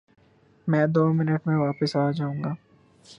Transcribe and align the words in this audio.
میں 0.67 0.85
دو 0.87 1.03
منٹ 1.13 1.47
میں 1.47 1.57
واپس 1.57 1.95
آ 1.95 2.09
جاؤں 2.11 2.43
گا 2.43 2.53